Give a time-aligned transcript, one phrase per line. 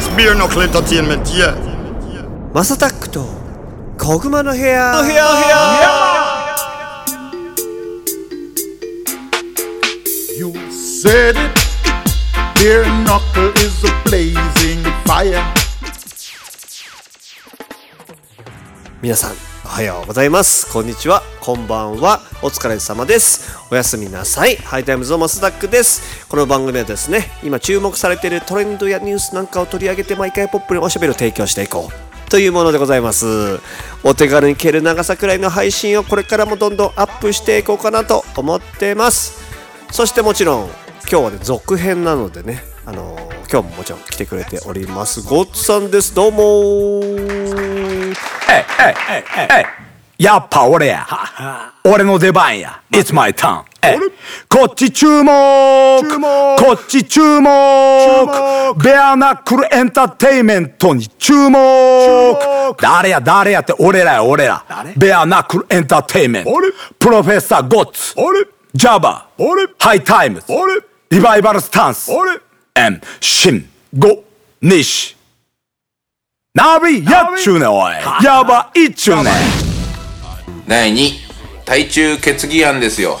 [0.00, 3.26] スピアノクレタティエンメティエマサタッと
[3.98, 4.94] コグの部屋。
[19.02, 20.72] 皆さんおはようございます。
[20.72, 21.22] こんにちは。
[21.40, 22.20] こんばんは。
[22.42, 23.58] お疲れ様です。
[23.70, 24.56] おやすみなさい。
[24.56, 26.26] ハイタイムズのマスダックです。
[26.28, 32.30] この番組はですね今注目されているトレンドやニュースなんかを取り上げて毎回ポップにおしゃべりを提供していこう。
[32.30, 33.60] というものでございます。
[34.02, 39.38] お手軽に蹴る長さくらいの配信をこれからもどんどんアップしていこうかなと思ってます。
[39.90, 40.70] そしてもちろん
[41.10, 45.22] 今日はね続編なのでねあのー今日ももちろん来てくれております。
[45.22, 46.14] ゴッツさんです。
[46.14, 49.64] どうもー
[50.18, 51.06] やっぱ俺や。
[51.84, 52.82] 俺の出番や。
[52.90, 53.64] It's my turn.
[53.82, 53.96] え
[54.46, 62.36] こっち注目こっち注目ベアナックルエンターテイメントに注目
[62.78, 64.62] 誰や誰やって俺らや俺ら。
[64.96, 66.50] ベアナックルエンターテイメント。
[66.98, 68.14] プロフェッサーゴッツ。
[68.74, 69.28] ジャバ。
[69.78, 70.46] ハイタイムズ。
[71.08, 72.12] リバイバルスタンス。
[72.74, 74.22] エン、シン、ゴ、
[74.60, 75.16] ニシ。
[76.52, 77.92] ナビやっちゅうねおい。
[78.24, 79.30] やばいっちゅうね。
[80.66, 81.12] 第2
[81.64, 83.20] 対中決議案ですよ。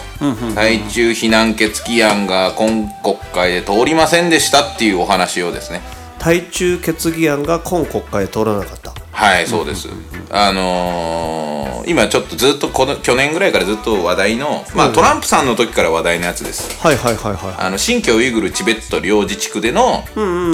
[0.56, 5.80] 対中非難決議案が今国会で通りませんでしたっていうお話をですね。
[6.18, 9.88] 対中決議案が今国会で通らなかったはいそうです。
[10.30, 16.78] あのー今ちょっとずっとこの去年ぐらいからずっと話題のまあトランプさんの時から話題のやつです。
[16.80, 20.04] はいはいはいはあの新疆ウイグルチベット両自治区での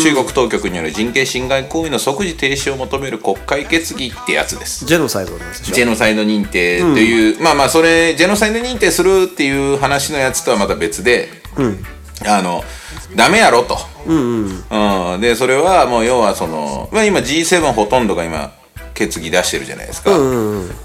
[0.00, 4.84] 中国当局による人権侵害行為の即時停止を求める国会決議ってやつです。
[4.84, 5.75] いジェノサイドでしょ。
[5.75, 11.28] ジェノサイド認定という、まあまあそれジェノサイド認定するっていう話のやつとはまた別で、
[12.25, 12.62] あの
[13.14, 18.53] ダメやろと、うんでそれはもう要はその、まあ、今 G7 ほとんどが今
[18.97, 20.11] 決議出してるじゃないですか、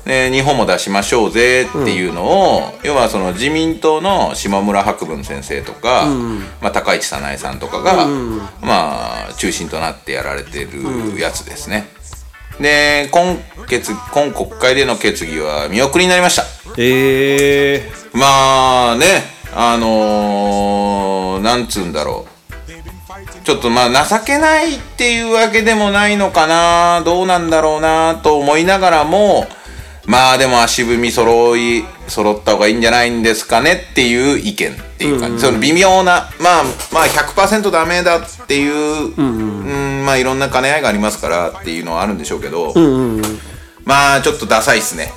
[0.06, 6.08] で日本も出しましょうぜっていうのを、要はその自民党の下村博文先生とか、
[6.62, 8.08] まあ、高市早苗さんとかが、
[8.62, 11.88] まあ中心となってやられてるやつですね。
[12.60, 13.38] で今
[13.68, 16.44] 決今国会での決議は見送りになりました。
[16.78, 22.31] ええまあねあのー、なんつうんだろう
[23.44, 29.48] ちょっとまあ情けないっていうわけでもないのかなどうなんだろうなと思いながらも
[30.06, 42.74] まあでも足踏み揃い揃った方がいいんじゃないんですかねっていう意見っていう感じ、その微妙なまあまあ100%ダメだっていう、うんまあいろんな兼ね合いがありますからっていうのはあるんでしょうけど、
[43.86, 45.12] まあちょっとダサいっすね。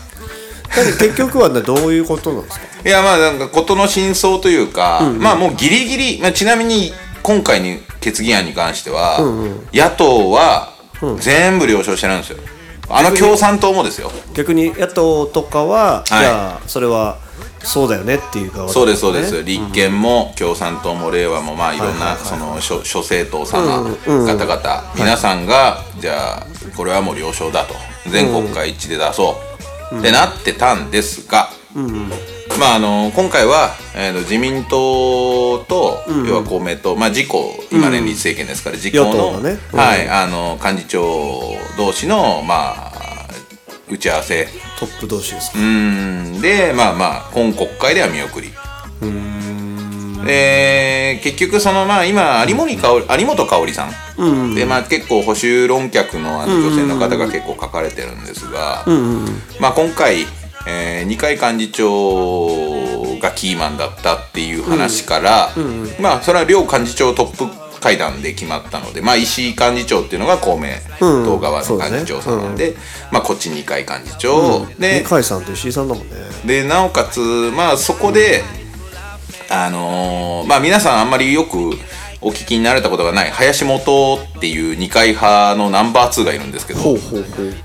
[0.99, 2.67] 結局はねどういうことなんですか？
[2.85, 6.93] いやまあなんか事の真相というか、まあもうギリギリ、まあ、ちなみに
[7.25, 9.19] 今回に決議案に関しては、
[9.73, 10.75] 野党は
[11.19, 12.39] 全部了承してるんですよ。
[12.91, 14.13] あの共産党もですよ。
[14.35, 16.09] 逆に野党とかは、い。
[16.09, 17.19] じゃあそれは
[17.63, 26.47] そうだよねっていう側そうですそうです、立憲も共産党も令和もまあいろんなその諸諸政党様方々皆さんがじゃあ
[26.77, 27.75] これはもう了承だと。
[28.11, 29.35] 全国会一致で出そ
[29.93, 29.99] う。
[29.99, 31.49] ってなってたんですが
[32.59, 39.59] まああの今回は、えーと自民党と、要は公明党まあ自公今連立政権ですから自公与の、ね。
[39.73, 39.79] うん。
[39.79, 41.03] はいあの幹事長
[41.77, 42.95] 同士のまあ
[43.91, 44.49] 打ち合わせ。
[44.79, 46.41] トップ同士ですか、うん。
[46.41, 48.53] でまあまあ今国会では見送り。
[50.25, 58.87] で結局そのまあ今有森かおり有本香織さん、でまあ結構保守論客のあの女性の方が結構書かれてるんですが、
[59.61, 60.25] まあ今回、
[60.67, 65.51] えー二階幹事長がキーマンだったっていう話から、
[66.01, 72.75] まあそれは両幹事長トップ会談で決まったので、まあ、石井幹事長っていうのが公明党側の幹事長さんなんで、
[73.13, 76.15] まあ、こっち二階幹事長、で二階さんと石井さんだもんね。
[76.47, 77.21] でなおかつ
[77.55, 78.43] まあそこで
[79.51, 81.59] あのーまあ皆さんあんまりよく
[82.25, 86.81] お聞きになられたことがない林本っていう二階派のナンバー2がいるんですけど、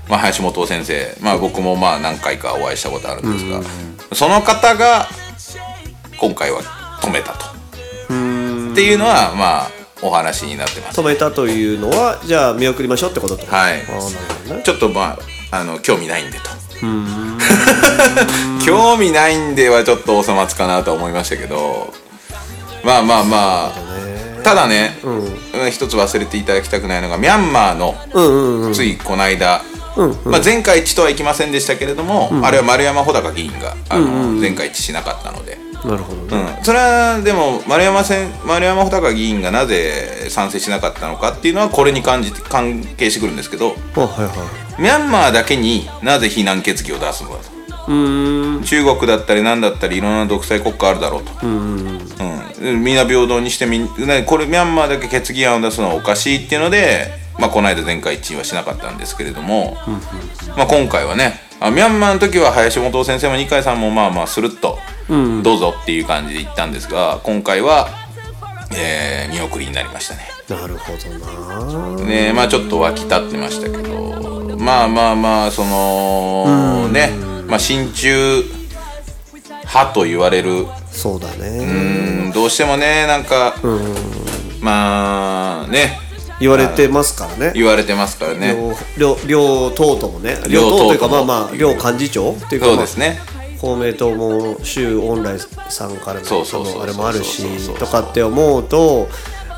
[0.08, 3.62] まあ、林本先生、まあ、僕もまあ何回かお会いしたことあるんですが、
[4.14, 5.08] その方が
[6.18, 6.60] 今回は
[7.00, 7.46] 止めたと。
[7.46, 9.70] っていうのはまあ
[10.02, 11.00] お話になってます。
[11.00, 13.78] 止めたというのはじゃあ見送りましょうってことはい。
[13.78, 14.62] ね。
[14.62, 15.18] ちょっとま
[15.50, 16.50] ああの興味ないんでと。
[18.64, 21.92] 興味ないんではちょっとお粗末かなとは思いましたけど
[22.82, 23.72] まあまあまあ
[24.42, 25.70] ただね、うん。
[25.70, 29.62] 一つ忘れていただきたくないのがミャンマーの、ついこの間、
[30.24, 34.06] まあ、前回一致とはいきませんでしたけれども、あれは丸山穂高議員があの、
[34.40, 44.82] 前回一致しなかったので、なるほどね、うん、それはでも丸山せん丸山穂高議員がなぜ賛成しなかったのかっていうのはこれに関じて関係してくるんですけどあはいはい。
[44.82, 47.59] ミャンマーだけになぜ非難決議を出すのかと
[48.64, 52.00] 中国だったり何だったりいろんな独裁国家あるだろうと、うん
[52.60, 57.06] みんな平等にしてみんねこれミャンマーだけ決議案を出すのはおかしいっていうので、
[57.38, 59.78] まあ、この間全会一致はしなかったんですけれども、
[60.58, 64.78] まあ、今回はねあミャンマーの時は林本先生も二階さんもまあまあスルッと
[65.42, 67.88] どうぞっていう感じで言ったんですが今回は、
[68.76, 70.22] えー見送りになりましたね。
[70.48, 72.04] なるほどな。
[72.04, 77.10] ねまあちょっと湧き立ってましたけどまあまあまあそのね
[77.50, 78.44] まあ親中
[79.64, 80.66] 派と言われる。
[80.90, 83.54] そうだうねんどうしてもねなんか
[84.60, 85.98] まあね。
[86.40, 87.52] 言われてますからね。
[87.54, 88.56] 言われてますからね。
[88.96, 90.38] 両両両党ともね。
[90.48, 93.20] 両党というかまあまあ両幹事長っていうかまあそうですね。
[93.60, 95.38] 公明党も周恩来
[95.68, 99.06] さんからのあれもあるしとかって思うと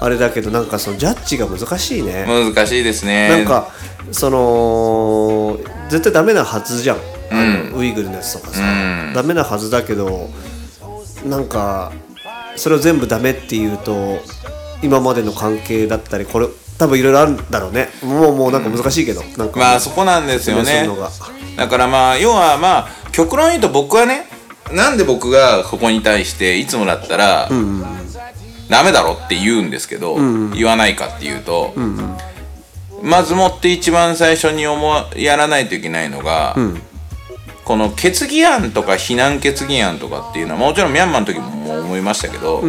[0.00, 2.26] あれだけどなんかそのジャッジが難しいね。
[2.26, 3.28] 難しいですね。
[3.28, 3.70] なんか
[4.10, 6.96] その絶対ダメなはずじゃん、
[7.32, 8.60] あのウイグルのやつとかさ、
[9.14, 10.28] ダメなはずだけど
[11.24, 11.92] なんか
[12.56, 14.20] それを全部ダメっていうと
[14.82, 16.46] 今までの関係だったりこれ
[16.78, 17.88] 多分いろいろあるんだろうね。
[18.02, 19.60] もうもうなんか難しいけど、なんか。
[19.60, 20.88] まあそこなんですよね。
[21.56, 24.26] だからまあ要はまあ極論言うと僕はね
[24.72, 27.48] なんで僕がここに対していつもだったら、
[28.68, 30.16] ダメだろって言うんですけど、
[30.54, 31.74] 言わないかっていうと、
[33.02, 36.56] まずもって一番最初に思わやらないといけないのが、
[37.64, 42.62] この決議案とか非難決議案とかっていうのはもちろんミャンマーの時も思いましたけど、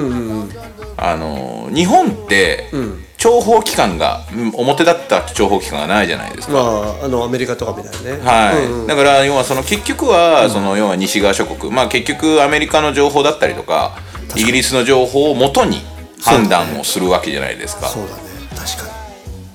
[0.97, 2.69] あの日本って
[3.17, 6.53] 諜報機関がうん表立った諜報機関がないじゃないですか。
[6.53, 6.59] ま
[7.01, 8.23] ああのアメリカとかみたいなね。
[8.23, 13.97] はい、だから要はその結局はその要は西側諸国、まあ結局アメリカの情報だったりとか
[14.35, 15.81] イギリスの情報をもとに
[16.21, 18.21] 判断をするわけじゃないですか、そうだね。
[18.55, 18.87] 確か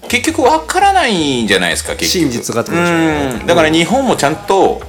[0.02, 0.08] に。
[0.08, 2.30] 結局わからないんじゃないですか結局。
[2.30, 3.38] 真実がね。
[3.40, 3.46] うん。
[3.46, 4.82] だから日本もちゃんと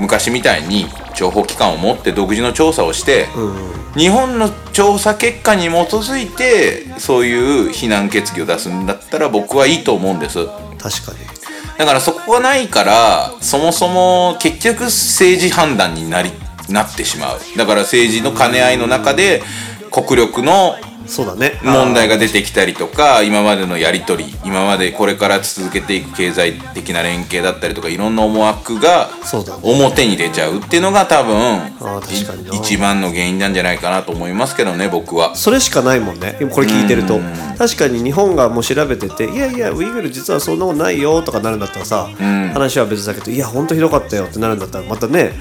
[0.00, 3.28] 昔みたいに情報機関を持って独自の調査をして、
[3.96, 10.46] 日本の調査結果に基づいてそういう非難決議を出すんだったら僕はいいと思うんです。
[10.78, 11.18] 確かに。
[11.78, 16.30] だからそこがないからそもそも結局政治判断になり
[16.68, 17.40] なってしまう。
[17.56, 19.42] だから政治の兼ね合いの中で
[19.90, 20.76] 国力の
[21.06, 21.60] そうだね。
[21.62, 29.10] 問題が出てきたりとか今までのやり取り今までこれから続けていく経済的な連携だったりとかいろんな思惑が
[29.62, 31.60] 表に出ちゃうっていうのが多分
[32.52, 35.34] 一番の原因なんじゃないかなと思いますけどね僕は。
[35.36, 36.36] それしかないもんね。
[36.40, 37.20] 今これ聞いてると。
[37.58, 42.08] 確かに日本がもう調べてていやいやウイグル実はそんなことないよとかなるんだったらさ、
[42.52, 45.32] 話は別だけどいや本当ひどかったよってなるんだったらまたね、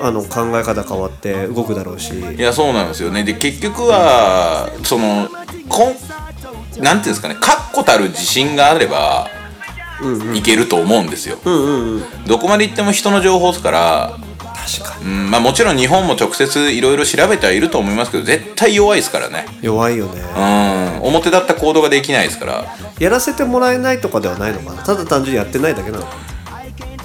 [0.00, 2.12] あの考え方変わって動くだろうし。
[2.18, 3.24] いやそうなんですよね。
[3.24, 5.28] で結局はその
[5.68, 9.28] こんなんていうんですかね確固たる自信があれば、
[10.34, 11.38] いけると思うんですよ、
[12.26, 14.18] どこまで行っても人の情報ですから、
[14.62, 19.46] 確かうんまあ、もちろん日本も直接いろいろ調べてはいると思いますけど絶対弱いですからね。
[19.60, 20.20] に弱いよね。
[20.20, 21.02] うん。
[21.02, 22.64] 表立った行動ができないですから。
[23.00, 24.82] やらせてもらえないとかではないのかな。
[24.82, 26.31] ただ単純にやってないだけなのかな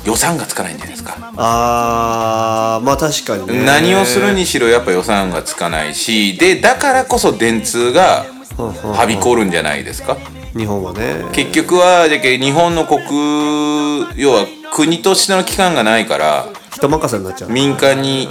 [0.07, 3.65] 予算がつかないんじゃないですか、あーまあ確かにね。
[3.65, 8.25] 何をするにしろやっぱ予算がつかないしでだからこそ電通が
[8.55, 10.17] はびこるんじゃないですか。
[10.55, 11.25] 日本はね。
[11.33, 13.01] 結局はじゃけ日本の国
[14.15, 16.45] 要は国としての機関がないから
[16.77, 17.51] 人任せになっちゃう。
[17.51, 18.27] 民間に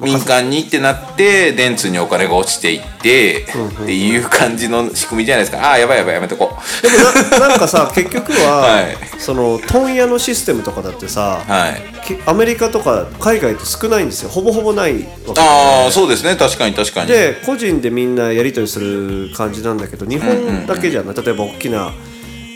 [0.00, 5.66] 民間にってなって電通にお金が落ちていってっていう感じの仕組みじゃないですか。
[5.66, 6.82] ああやばいやばいやめとこう。
[6.82, 8.96] でもななんかさ 結局は、はい。
[9.18, 11.98] その問屋のシステムとかだってさ、はい。
[12.06, 14.28] きアメリカとか海外って少ないんですよ。
[14.28, 14.92] ほぼほぼない
[15.26, 15.40] わけ。
[15.40, 16.36] ああそうですね。
[16.36, 17.08] 確かに確かに。
[17.08, 21.92] で個人でみんなやり取りする感じなんだけど日本だけじゃない、例えば大きな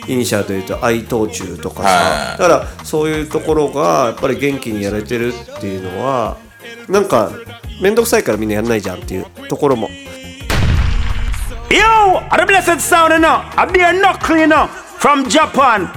[0.07, 2.37] イニシャルでいうと愛東中とかさ、はい。
[2.37, 6.37] だからそういうところがやっぱり元気にやれてるっていうのは
[6.87, 7.31] なんか
[7.81, 9.89] 面倒くさいからみんなやんないじゃんっていうところも。
[11.69, 13.51] Yo, are the blessed sound enough?
[13.55, 14.67] I be a knuckle, you know,
[14.99, 15.89] from Japan.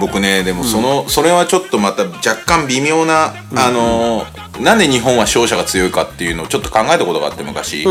[0.00, 7.86] 僕ねでもその、それはちょっとまた若干微妙な、あのーなんで日本は勝者が強いかっていうのをちょっと考えたことがあって昔、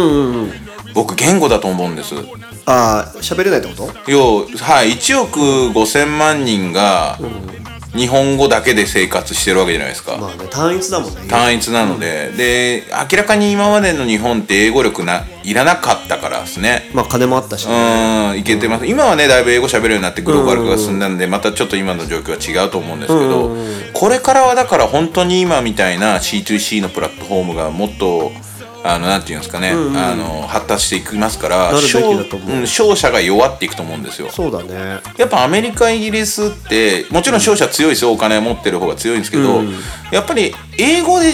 [0.93, 2.13] 僕言語だと思うんです
[2.71, 3.89] ああ喋れないってこと？
[4.09, 7.17] 要はい1億5,000万人が
[7.93, 11.27] 日本語だけで生活してるわけじゃないですか、まあね単一だもんね。
[11.27, 16.89] 単一なので、で明らかに今までの日本って英語力ないらなかったからですね。
[16.93, 18.31] まあ金もあったしね。
[18.31, 20.99] うんいけてます、今はねだいぶ英語喋るようになってグローバル化が進ん。
[20.99, 23.53] だんでまたちょっと今の状況は違うと思うんですけど
[23.91, 28.31] これからはだから本当に今みたいな C2C のプラットフォームがもっと
[28.83, 32.57] あのなんていうんですかね、あの発達していきますからなるべき商だと思う。
[32.57, 34.29] うん商社が弱っていくと思うんですよ。
[34.31, 35.01] そうだね。
[35.17, 38.11] やっぱアメリカイギリスってもちろん商社強いですよ。
[38.11, 39.61] お金持ってる方が強いんですけど、
[40.11, 41.33] やっぱり英語で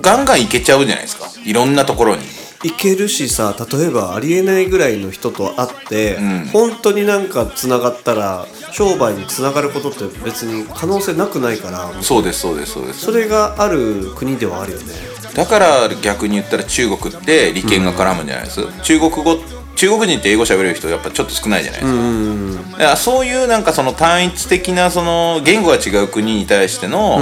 [0.00, 1.26] ガンガンいけちゃうじゃないですか。
[1.44, 2.22] いろんなところに。
[2.64, 6.18] いけるしさ例えばありえないぐらいの人と会って、
[6.52, 13.00] 本当になんかつながったら商売につながることって別に可能性なくないからそうですそうですそうです。
[13.02, 14.92] それがある国ではあるよね
[15.38, 19.38] だから逆に言ったら中国って利権が絡むんじゃないです、中国語
[19.76, 27.20] 中国人って英語喋れる人やっぱちょっと少ないじゃないですか,、だからそういうなんかその単一的なその言語が違う国に対しての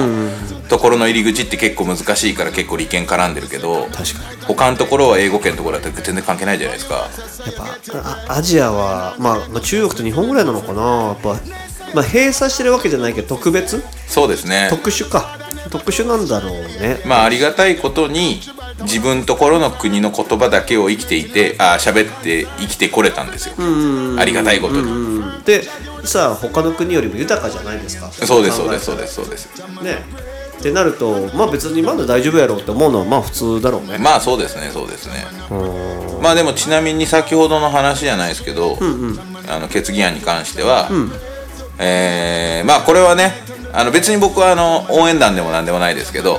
[0.71, 4.03] ところの入り口って結構難しいから結構利権絡んでるけど確か
[4.35, 4.37] に。
[4.47, 7.09] 他のところは英語圏のところだって全然関係ないじゃないですか。
[7.45, 10.83] やっぱあアジアは、まあ、まあ中国と日本ぐらいなのかな。
[10.83, 11.35] やっぱ、
[11.95, 13.83] まあ、閉鎖してるわけじゃないけど特別？
[14.07, 14.69] そうですね。
[14.71, 15.36] 特殊か
[15.71, 17.01] 特殊なんだろうね。
[17.05, 18.41] まあありがたいことに
[18.83, 23.55] 自分ところの国の言葉だけを生きていてあ喋って生きてこれたんですよ。
[24.19, 24.81] ありがたいことに。
[24.83, 25.63] うんで
[26.05, 28.11] さあ他の国よりも豊かじゃないですか。
[28.13, 29.49] そうですそうですそうですそうです。
[29.83, 30.05] ね。
[30.59, 33.99] ってなるとまあ別にまだ大丈夫やろうって思うのはまあ普通だろうね。
[33.99, 35.25] まあそうですねそうですね。
[36.23, 38.79] まあでもちなみに先ほどの話じゃないですけど、
[39.49, 40.89] あの決議案に関しては、
[41.79, 43.33] えーまあこれはね
[43.77, 46.39] あの別に僕はあの応援団でもなんでもないですけど、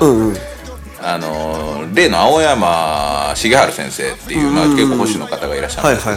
[1.00, 6.16] あの例の青山茂春先生っていう、まあ、結構保守の方がいらっしゃるんですけ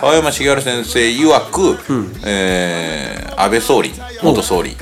[0.00, 1.78] ど、青山茂春先生曰く、
[2.26, 4.76] えー安倍総理元総理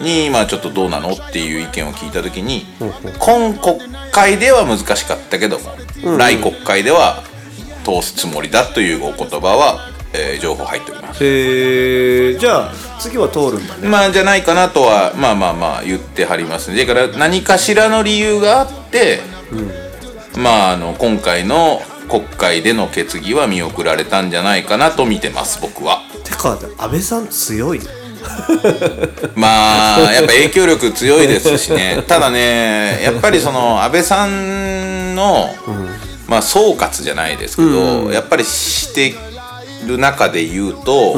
[0.00, 2.64] に、まあ、ちょっとどうなのっていう意見を聞いた時に、
[3.18, 3.78] 今国
[4.10, 7.22] 会では難しかったけども、来国会では
[7.84, 11.24] 通すつもりだというお言葉は、えー情報入っております。
[11.24, 13.88] えー、じゃあ次は通るんだね。
[13.88, 16.84] まあじゃないかなとはまあまあまあ言ってはりますね。
[16.84, 19.20] だから何かしらの理由があって、
[20.38, 26.02] まああの今回の国会での決議は見送られたんじゃないかなと見てます僕は。
[26.24, 27.86] てか安倍さん強いね。
[29.34, 32.04] まあやっぱ影響力強いですしね。
[32.06, 35.48] ただねやっぱりその安倍さんの、
[36.28, 39.14] まあ総括じゃないですけど、やっぱりして
[39.86, 41.16] る中で言うと、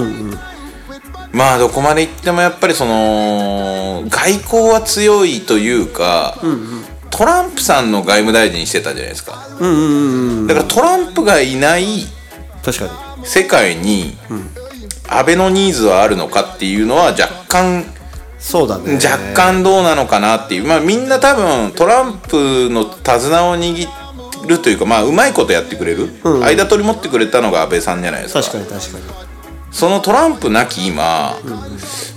[1.32, 6.38] まあどこまで行ってもやっぱりその外交は強いというか、
[7.10, 12.06] トランプさんの外務大臣してたじゃないですか、だからトランプがいない
[12.64, 13.26] 確かに。
[13.26, 14.16] 世界に
[15.08, 17.84] 安倍のニーズはあるのかっていうのは若干
[18.38, 18.96] そうだね。
[18.96, 20.64] 若干どうなのかなっていう。
[20.66, 23.88] まあみんな多分トランプの手綱を握
[24.46, 26.08] るというかまあうまいことやってくれる、
[26.42, 28.42] 間取り持ってくれたのが安倍さんじゃないですか。
[28.42, 29.34] 確かに確かに。
[29.74, 31.34] そのトランプなき今、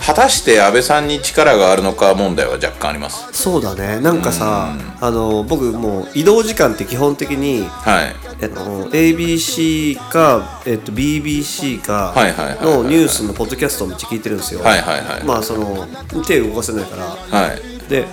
[0.05, 3.25] 果たして安倍さんに力があるのか問題は若干あります。
[3.34, 4.00] そうだね。
[4.00, 8.15] なんかさあの僕もう移動時間って基本的にはい。
[8.41, 8.60] えっと
[8.91, 12.13] ABC か、えっと、BBC か
[12.62, 14.62] のニュースのポッドキャストをめっちゃ聞いてるんですよ。
[14.62, 15.24] はいはいはい。
[15.24, 15.88] まあその
[16.27, 17.05] 手動かせないから。
[17.39, 17.89] はい。
[17.89, 18.05] で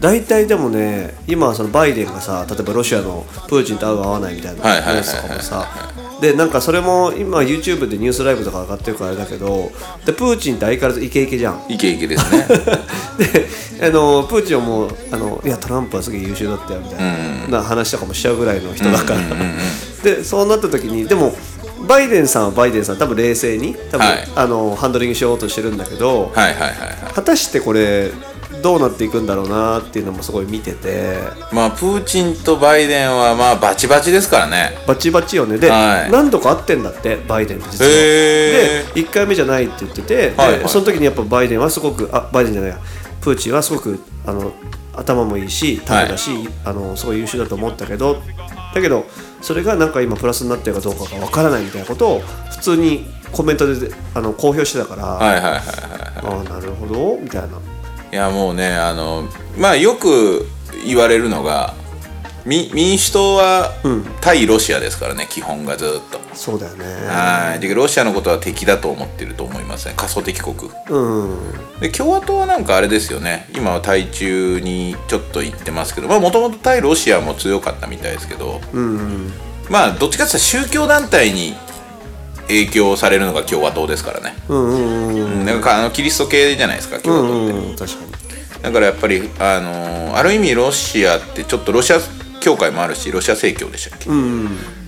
[0.00, 4.98] 大体でもね今そのバイデンがさ例えばロシアのプーチンと会う合わないみたいなニはいはいはいはい。
[4.98, 5.66] ュースとかもさ
[6.20, 9.70] でなんかそれも今 YouTube でニュースライブとか上がってるからあれだけど
[10.04, 11.64] でプーチンって相変わらずイケイケじゃん。
[11.68, 12.46] イケイケですね。
[13.78, 17.00] であのプーチンはもうあのいやトランプはすげえ優秀だったよみたい
[17.50, 19.20] な,、な話とかもしちゃうぐらいの人だから、
[20.02, 21.34] でそうなった時にでも
[21.86, 24.28] バイデンさんはバイデンさん多分冷静に多分、はい。
[24.34, 27.14] あのハンドリングしようとしてるんだけど、はいはいはいはい。
[27.14, 28.10] 果たしてこれ
[28.66, 31.18] どうなっていくんだろうなっていうのもすごい見てて。
[31.52, 34.76] まあプーチンとバイデンはまあバチバチですからね。
[34.88, 35.56] バチバチよね。
[35.56, 36.10] で、はい。
[36.10, 37.90] 何度か会ってんだってバイデンって実は。
[37.92, 40.68] へで1回目じゃないって言ってて、ではいはい。
[40.68, 42.78] その時にやっぱバイデンはすごくあバイデンじゃないや。
[43.20, 44.52] プーチンはすごくあの
[44.94, 48.20] 頭もいいしタフだし、あのすごい優秀だと思ったけど。
[48.74, 49.06] だけど
[49.40, 52.20] それがなんか今プラスになってるかどうかがわからないみたいなことを
[52.50, 55.62] 普通にコメントであの公表してたから、はいはいはいはい
[56.16, 57.75] ああなるほどみたいな。
[58.16, 60.46] いやもうねあのまあよく
[60.86, 61.74] 言われるのが
[62.46, 63.72] み民主党は
[64.22, 66.18] 対ロシアですからね、基本がずっと。
[66.32, 66.84] そうだよね。
[67.08, 67.60] はい。
[67.60, 70.54] でロシアのことは敵だと思ってると思いますね仮想敵国。
[70.88, 71.38] うん。
[71.80, 73.50] で共和党はなんかあれですよね。
[73.54, 78.62] 今は対中にちょっと行ってますけどもともと対ロシアも強かったみたいですけど、
[79.68, 81.54] まあどっちかっていうと宗教団体に
[82.46, 84.34] 影響されるのが共和党ですからね。
[84.48, 88.62] うんなんかあのキリスト系じゃないですか共和党って、うん確かに。
[88.62, 91.98] だからやっぱりあのーある意味ロシアってちょっとロシア
[92.40, 94.08] 教会もあるしロシア正教でしたっけ、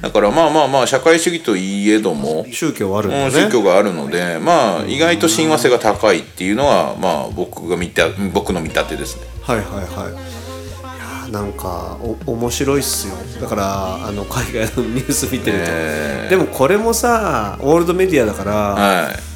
[0.01, 3.31] だからまあまあまあ社会主義といえども、宗教はあるね。
[3.31, 9.27] 宗教があるのでまあ意外と親和性が高いっていうのはまあ僕が見た僕の見立てですね。
[9.43, 10.13] はいはいはい。
[10.13, 13.15] いやーなんかお面白いっすよ。
[13.41, 19.28] だからあの海外のニュース見てると、でもこれもさオールドメディアだから、はい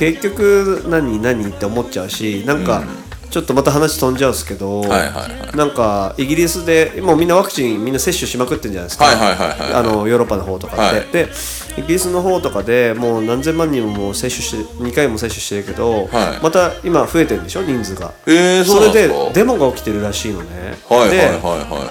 [0.00, 2.82] 結局何何って思っちゃうしなんか、
[3.28, 4.82] ちょっとまた話飛んじゃうんですけど、
[5.54, 11.06] なんかイギリスでもうみんなワクチンみんな接種しまくってるんじゃないですか、ヨーロッパの方とかって、はい。
[11.12, 11.28] で
[11.76, 16.42] イギリスの方とかでもう何千万人ももう接種して2回も接種してるけど、はい。
[16.42, 18.12] また今増えてるんでしょ人数が。
[18.26, 20.78] えー、それでデモが起きてるらしいのね。
[20.88, 21.38] ではいはいはいはい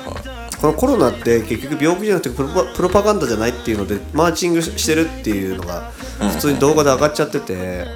[0.09, 0.18] はい
[0.61, 5.91] このコロナって結局病気じゃなくてプロパプロパガンダじゃないっていうのでマーチングしてるっていうのが
[6.33, 7.87] 普通に動画で上がっちゃってて、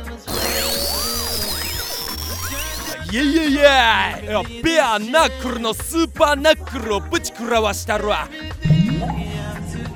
[3.12, 8.30] いやいやいやベアナックルのスーパーナックルをぶち食らわしたるわ。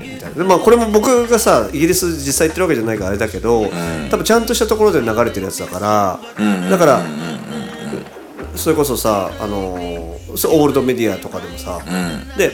[0.01, 0.35] みたいな。
[0.35, 3.71] でまあこれも僕がさイギリス実際行ってるわけじゃないからあれだけど、
[4.11, 6.19] 多分ちゃんとしたところで流れてるやつだから、
[6.69, 7.01] だから、
[8.55, 11.81] それこそさあのーそうオールドメディアとかでもさ、
[12.37, 12.51] でっ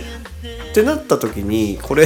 [0.74, 2.06] てなった時にこれ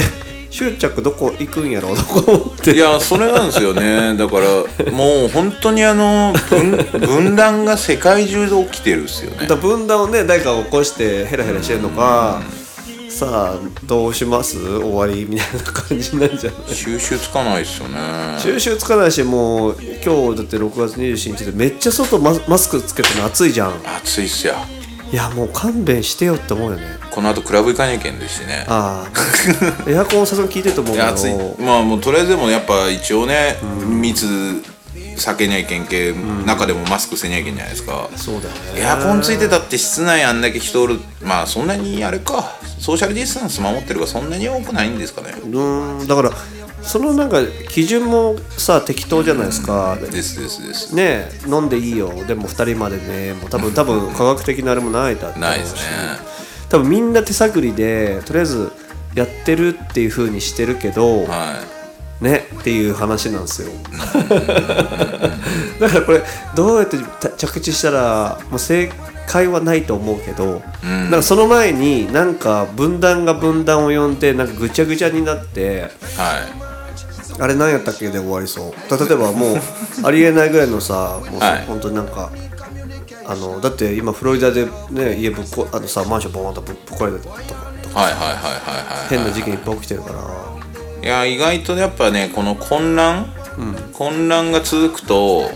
[0.50, 2.74] 執着どこ行くんやろうとか思って。
[2.74, 4.16] いやそれなんですよね。
[4.16, 9.46] だからもう本当にあの分分断が世界中で起きてるっすよね。
[9.46, 12.40] だ分断をね誰かが起こしてヘラヘラしてるのか、
[13.10, 14.58] さあどうします？
[14.58, 16.74] 終わりみたいな感じなんじゃない。
[16.74, 17.98] 収集つかないっすよね。
[18.38, 23.72] 収集つかないしもう今日だって6月27日でめっちゃ外ママスクつけてるの暑いじゃん。
[23.98, 24.54] 暑いっすよ
[25.12, 26.84] いやもう勘弁してよって思うよね。
[27.10, 28.64] この後クラブ行かなきゃいけんですしね。
[28.68, 29.10] ああ。
[29.90, 31.32] エアコンさすがに効いてると思うけいや暑い。
[31.32, 34.26] どまあもうとりあえずでもやっぱ一応ね、密
[35.16, 36.14] 避けにゃいけんけ、
[36.46, 38.08] 中でもマスクせにゃいけんじゃないですか。
[38.16, 38.80] そうだよね。
[38.82, 41.00] エアコンついてたって室内あんだけ人おる。
[41.22, 42.56] まあそんなにあれか。
[42.78, 45.34] ソーシャルディスタンス守ってるからそんなに多くないんですかね。
[45.42, 46.06] うーん。
[46.06, 46.32] だから
[46.88, 50.94] そのなんか基準もさ適当じゃないですか、ですですです。
[50.94, 52.08] ねえ飲んでいいよ。
[52.26, 53.34] でも2人までね。
[53.34, 55.80] もう多分多分科学的なあれもないだないですね。
[56.70, 58.72] 多分みんな手探りでとりあえず
[59.14, 61.62] やってるっていう風にしてるけど、は
[62.22, 63.68] ねっていう話なんですよ。
[65.80, 66.22] だからこれ
[66.56, 68.90] どうやってた着地したらもう正
[69.26, 76.67] 解はないと思うけど、なんかその前になんか分断が分断を呼んでなんかぐちゃぐちゃになっていはい
[77.40, 78.10] あれ何やったっけ？
[78.10, 78.72] で終わりそう。
[78.72, 79.60] 例えばもう
[80.04, 81.64] ありえないぐらいのさもうさ、はい。
[81.66, 82.30] 本当になんか
[83.26, 90.18] あのだって今フロリダでね家ぶっこあのさマンションボーンとぶっ壊れたとかはいはいはいはいはい変な事件いっぱい起きてるから。
[91.00, 93.32] いや意外とやっぱねこの混乱、
[93.92, 95.48] 混乱が続くと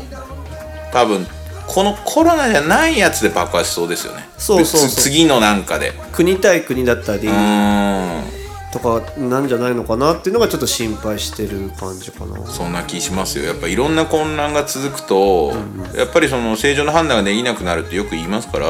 [0.93, 1.27] 多分
[1.67, 4.29] このコロナじゃないやつで爆発しそうですよね。
[4.39, 4.89] そうそうそう。
[4.89, 5.93] つ次のなんかで。
[6.13, 8.42] 国対国だったりうーん
[8.73, 12.47] とかなんじゃないのかなっていうのがちょっと心配してる感じかな。
[12.47, 13.45] そんな気しますよ。
[13.45, 15.53] やっぱいろんな混乱が続くと、
[15.95, 18.67] やっぱりその正常な判断ができなくなるってよく言いますから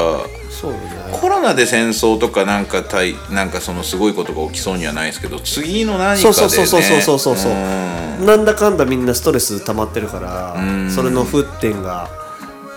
[0.51, 1.17] そうだね。
[1.19, 7.55] コロナで戦争とかなんか対なんかそのすごいことが起きそうにはないですけど次の何かで、ね、そうそうそうそうそうそうそうう。
[7.55, 8.25] ん。
[8.25, 10.55] なんだかんだみんなストレス溜まってるから
[10.89, 12.09] それの沸点が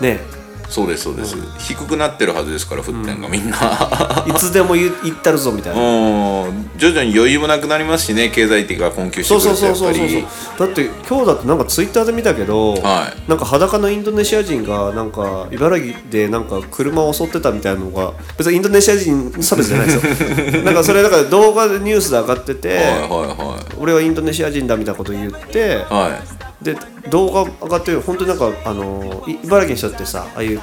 [0.00, 0.20] ね
[0.68, 3.56] そうですそうです、低くなってるはずですから沸点がみんな、
[4.26, 5.80] いつでも言言ったるぞみたいな。
[5.80, 6.70] うん。
[6.76, 10.22] 徐々に余裕もなくなりますしね経済的が困窮してそうくるとそうそうそうそう。
[10.58, 13.28] だって今日だってなんかツイッターで見たけど、はい。
[13.28, 20.62] なんか裸のインドネシア人がなんか茨城でなんか車を襲ってたみたいなのが別にインドネシア人差別じゃないですよ。
[20.64, 26.74] なんかそれだから動画でニュースで上がってて、はいは俺はインドネシア人だみたいなこと言って、いはいはいで
[27.10, 30.60] 動画上がってる本当になんかあのい茨城の人ってさああいう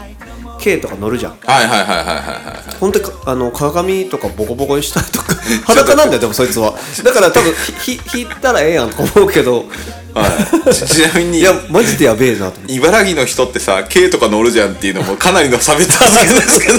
[0.63, 1.37] 軽とか乗るじゃん。
[1.41, 5.35] はいはいはいはいはいはい本当にかあの鏡とかボコボコにしたりとか。
[5.65, 6.73] 裸なんだよでもそいつは。
[7.03, 7.53] だから多分
[7.83, 9.65] ひひ引いたらええやんとか思うけど。
[10.13, 10.27] は
[10.69, 10.73] い。
[10.73, 16.77] ち ちなみにいやマジでやべえなと茨城の人ってさ軽とか乗るじゃんっていうのもかなりの差別発言ですけど。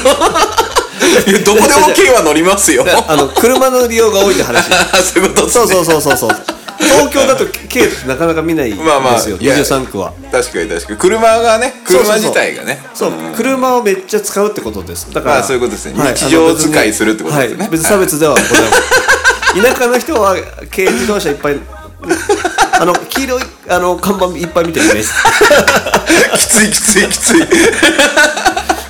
[1.27, 2.85] いやどこでも軽は乗りますよ。
[3.09, 4.65] あの車の利用が多いって話。
[5.03, 6.54] そういうことっすそうねそうそうそうそう
[6.85, 10.13] 東京だと軽ってなかなか見ないですよ、まあまあいや23区は。
[10.31, 10.99] 確かに確かに。
[10.99, 12.79] 車がね車自体がね。
[12.95, 15.13] そう、車をめっちゃ使うってことです。
[15.13, 15.95] だから、まあそういうことですね。
[16.15, 17.61] 日常使いするってことですね。
[17.61, 18.57] はい、別に差別ではございま
[19.55, 19.63] せん。
[19.75, 20.37] 田舎の人は
[20.75, 21.59] 軽自動車いっぱい
[22.81, 25.09] あの黄色いあの看板いっぱい見てるイメージ。
[26.37, 27.47] きついきついきつい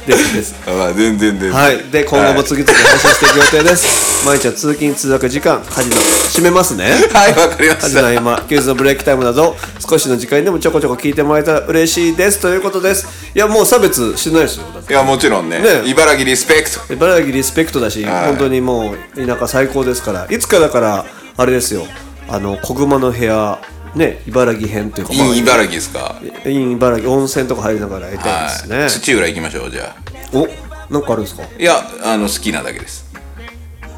[0.07, 0.35] です。
[0.35, 0.55] です。
[0.67, 1.79] まあ全然全然はい。
[1.90, 4.27] で今後も次々配信していく予定です。
[4.27, 6.85] 毎日は通勤通学時間家事の締めますね。
[7.12, 7.88] はいわかりま家した。
[7.88, 12.40] 事の合間休日のブレイクタイムなど少しの時間でもちょこちょこ聞いてもらえたら嬉しいです。
[12.40, 13.07] ということです。
[13.35, 14.67] いやもう差別してないですよ。
[14.88, 15.61] いやもちろんね。
[15.61, 15.83] ね。
[15.87, 16.93] 茨城リスペクト。
[16.93, 18.27] 茨城リスペクトだし、はい。
[18.29, 20.27] 本当にもう田舎最高ですから。
[20.31, 21.87] いつかだからあれですよ。
[22.29, 23.59] あの小熊の部屋
[23.94, 26.16] ね茨城編というか、まあいい茨城ですか？
[26.44, 28.90] いい茨城温泉とか入りながらやりたいですね、はい。
[28.90, 30.37] 土浦行きましょうじゃあ。
[30.37, 30.48] お
[30.92, 31.42] なんかあるんですか？
[31.59, 33.04] いやあの好きなだけです。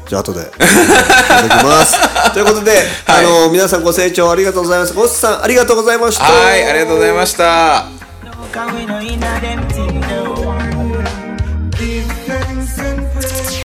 [0.07, 0.39] じゃあ後で。
[0.39, 1.97] いただきます。
[2.33, 4.93] ということで、あの皆さんご清聴ありがとうございます。
[4.93, 6.23] ゴッスさんありがとうございました。
[6.23, 7.85] はいありがとうございました